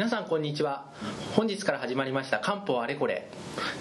[0.00, 0.86] 皆さんこんにちは。
[1.36, 3.28] 本日から始まりました漢方あれこれ。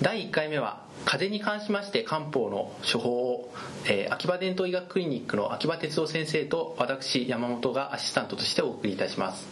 [0.02, 3.54] 第1回目は風邪に関しまして漢方の処方を、
[3.86, 9.48] えー秋葉伝統医学クリニックの秋葉哲夫先生と私山本がアシスタントとしてお送りいたします。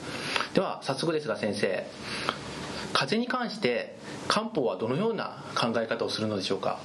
[0.55, 1.87] では早速ですが先生
[2.91, 3.95] 風邪に関して
[4.27, 6.79] 漢方はどのような考え方をするのでしょうか？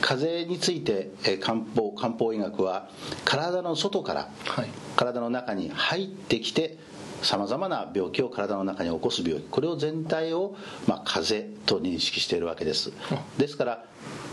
[0.00, 2.88] 風邪についてえー漢方漢方医学は
[3.24, 4.68] 体の外からはい
[5.00, 6.76] 体の中に入ってきて
[7.22, 10.54] さまざまな病気を体の中に起こす病気これを全体を、
[10.86, 12.92] まあ、風邪と認識しているわけです。
[13.38, 13.84] ですから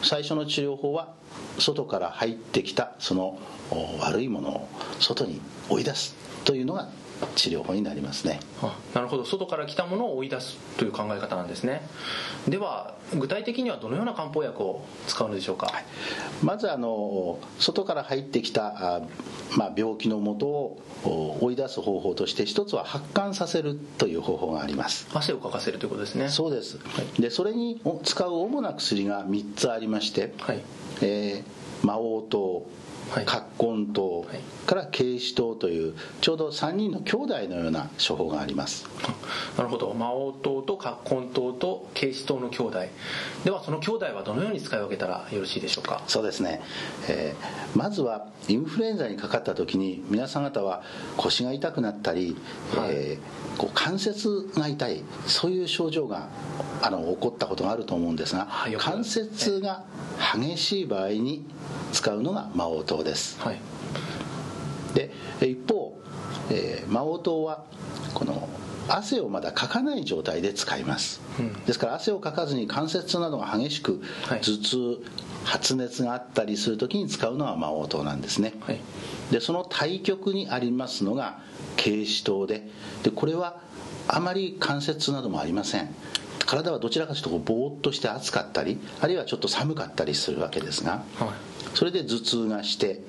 [0.04, 1.14] 最初の治療法は
[1.58, 3.40] 外から入ってきたその
[4.02, 6.90] 悪いものを外に追い出すというのが
[7.36, 8.40] 治療法になりますね。
[8.62, 9.26] あなるほど。
[9.26, 11.82] 外から来たものを追い出すという考え方なんですね。
[12.48, 15.72] では具体的にはどのような漢方薬を使うのでしょうか、
[16.44, 19.02] まずあの外から入ってきたあ、
[19.58, 25.08] まあ、病気のもとをお追い出す方法として一つは発汗させるという方法があります。
[25.14, 26.30] 汗をかかせるということですね。
[26.30, 26.80] そうです、
[27.20, 30.62] でそれにお使う主な薬が3つありまして、はい。
[31.02, 32.64] えー魔王糖はい
[33.10, 38.86] 葛根糖、はいから慶子糖というちょうど3人の兄弟のような処方があります。
[39.58, 39.94] なるほど。
[39.94, 42.80] 魔王糖と葛根糖と慶子糖の兄弟。
[43.46, 46.04] ではその兄弟はどのように使い分けたらよろしいでしょうか？
[46.08, 46.62] そうですね、
[47.08, 50.82] えーまずはインフルエンザにかかった時に皆さん方は
[51.16, 52.36] 腰が痛くなったり、
[52.76, 52.90] はい。
[52.92, 56.30] えーこう関節が痛いそういう症状が
[56.84, 59.84] あの起こったことがあると思うんですが、はい関節が
[60.36, 61.44] 激しい場合に
[61.98, 63.40] 使うのが魔王糖です。
[63.42, 63.60] はい。
[64.94, 65.12] で
[65.42, 66.00] 一方、
[66.52, 67.64] えー魔王糖は
[68.14, 68.48] この
[68.88, 71.54] 汗をまだかかない状態で使います、うん。
[71.66, 74.42] ですから汗をかかずに関節痛などが激しくはい。
[74.42, 75.04] 頭痛、
[75.44, 78.80] 発熱があったりする時に使うのは魔王糖なんですね、はい。
[79.32, 81.40] でその対極にありますのが
[81.78, 82.68] 軽視糖で。
[83.02, 83.60] でこれは
[84.08, 85.94] あまり関節痛などもありません。
[86.46, 93.02] 体はどちらかというとぼーっとして暑かったりあるいはちょっと寒かったりするわけですがはいそれで頭痛がして、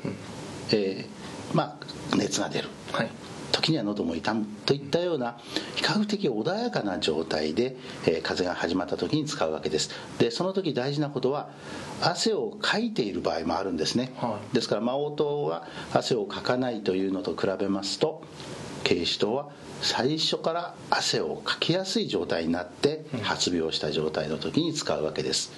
[0.73, 2.69] えーまあ熱が出る。
[2.93, 3.11] はい。
[3.51, 5.39] 時には喉も痛むといったような
[5.75, 9.91] 比較的穏やかな状態で、えー風邪が始まった時に使うわけです。
[10.19, 11.51] でその時大事なことは
[12.03, 14.55] 汗をかいている場合もあるんですね、はい。
[14.55, 18.23] ですから魔王糖は汗をかかないというのと比べますと
[18.85, 19.51] 軽視糖は
[19.81, 25.53] 最初から汗をかきやすい状態になって発病した状態の時に使うわけです。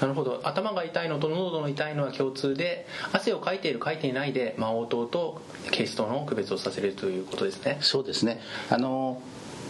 [0.00, 0.40] なるほど。
[0.44, 7.78] 頭が痛いのと喉の痛いのは共通で汗をかいているかいていないで魔王糖と慶子糖の区別をさせるということですね。
[7.80, 8.40] そうですね。
[8.70, 9.20] あの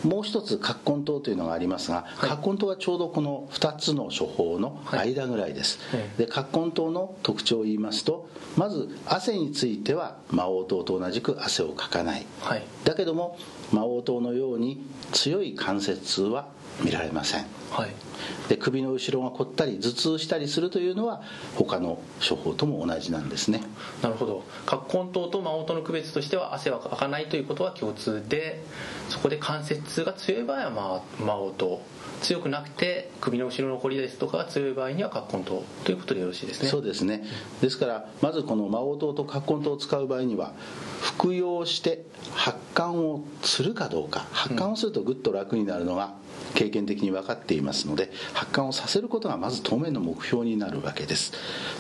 [0.07, 2.31] もう一つ葛根糖というのがありますが、はい。
[2.31, 12.27] 葛根糖はちょうどこの2つの処方の間ぐらいです、えで葛根糖の特徴を言いますとまず汗については魔王糖と同じく汗をかかない。
[12.41, 12.65] はい。
[12.85, 13.39] だけども
[13.73, 16.49] 魔王糖のように強い関節痛は
[16.81, 17.47] 見られません。
[17.71, 17.91] はい。
[18.49, 21.23] で首の後ろが凝ったり頭痛したりするというのは
[21.57, 23.63] 他の処方とも同じなんですね。
[24.03, 24.45] なるほど。
[24.67, 28.63] 葛根糖と魔王糖の区別としては汗はかかないということは共通で
[29.09, 31.83] そこで関節痛が強い場合は魔魔王糖
[32.23, 36.69] 強くなくて首の後ろのこりですとかが強い場合には葛根糖ということでよろしいですね。
[36.69, 37.25] そうですね。
[37.61, 40.53] ですからまずこの魔王糖と葛根糖を使う場合には
[41.03, 42.05] 服用して
[42.35, 44.27] 発汗をするかどうか。
[44.33, 46.15] 発汗をするとぐっと楽になるのが
[46.55, 51.33] 経験的に分かっていますので発汗をさせることがまず当面の目標になるわけです。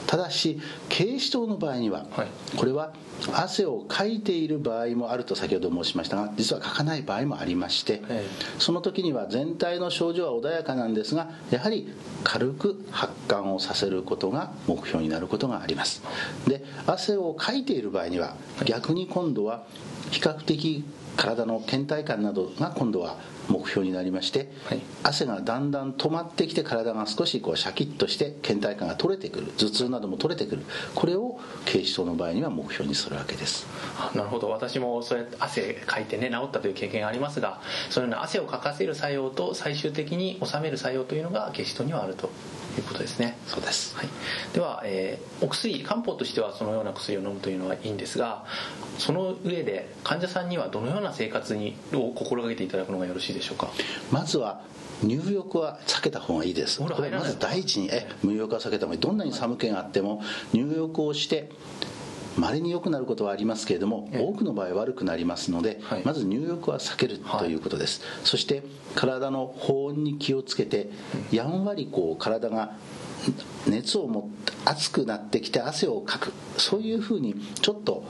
[0.06, 2.28] ただし軽視糖の場合にははい。
[2.56, 2.93] これは
[3.32, 8.26] 汗をかいている場合もあると先ほど申しましたが実はかかない場合もありましてえ
[8.59, 11.93] その時には全体の症状は穏やかなんですがやはり
[12.25, 16.03] 軽く発汗をさせることが目標になることがあります。
[16.47, 19.65] で汗をかいている場合には逆に今度は
[20.10, 20.84] 比較的
[21.16, 23.19] 体の倦怠感などが今度は
[23.49, 24.81] 目標になりまして、はい。
[25.03, 30.62] 汗がだんだん止まってきて体が少しこうシャキッとして倦怠感が取れてくる頭痛なども取れてくる
[30.94, 33.67] これを軽視糖の場合には目標にするわけです。
[33.99, 34.50] あなるほど。
[34.50, 42.31] 私もそうやって汗かいてね治ったという経験がありますがそのような汗をかかせる作用と最終的に収める作用というのがゲシトにはあると
[42.76, 43.38] いうことですね。
[43.46, 43.96] そうです。
[43.96, 44.08] はい、
[44.52, 48.44] では、えーお薬漢方としてはそのような薬を飲むというのはいいんですが
[48.99, 53.70] その上で患者さんにはどのような生活にを心がけていただくのがよろしいでしょうか？
[54.11, 54.61] まずは
[55.03, 56.81] 入浴は避けた方がいいです。
[56.81, 59.00] これまず第一にえ入浴は避けた方がいい。
[59.00, 60.23] どんなに寒気があっても
[60.53, 61.50] 入浴をして
[62.37, 64.23] 稀に良くなることはありますけれどもええ。
[64.23, 66.03] 多くの場合悪くなりますので、はい。
[66.05, 68.62] まず入浴は避けるはいということです、そして
[68.94, 70.91] 体の保温に気をつけて
[71.31, 72.76] やんわりこう体が
[73.67, 76.32] 熱を持って熱くなってきて汗をかく。
[76.59, 78.05] そういうふうにちょっと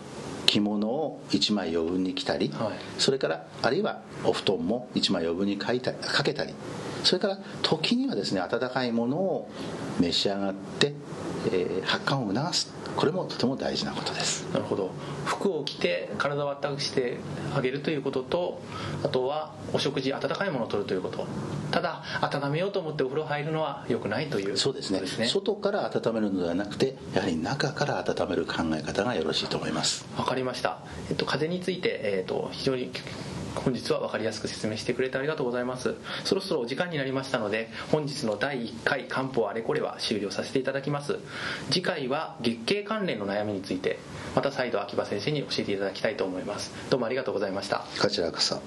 [0.46, 3.00] 着物を1枚余分に着たり、はい。
[3.00, 6.54] それからあるいはお布団も1枚余分にかいたかけたり。
[7.04, 9.50] それから時にはですね温かいものを
[10.00, 10.94] 召し上がって、
[11.46, 12.72] えー発汗を促す。
[12.96, 14.44] これもとても大事なことです。
[14.52, 14.90] なるほど。
[15.24, 17.18] 服を着て体を温かくして
[17.54, 18.62] あげるということと
[19.04, 21.26] あとはお食事温かいものを取るということ。
[21.70, 25.00] ただ温めようと思ってお風呂入るのは良くないというそうですね。
[25.00, 30.06] こと外から温めるのではなくてやはり中から温める考え方がよろしいと思います。
[30.16, 30.78] わかりました、
[31.10, 32.90] えっと、風邪について、えっと、非常に
[33.56, 35.94] 本日は分かりやすく説明してくれてありがとうございます。
[36.24, 41.18] そろそろお時間になりましたので本日の第1回漢方あれこれは終了させていただきます。
[41.70, 43.98] 次回は月経関連の悩みについて
[44.34, 46.72] また再度秋葉先生に教えていただきたいと思います。
[46.90, 47.84] どうもありがとうございました。
[48.00, 48.60] こちらこそ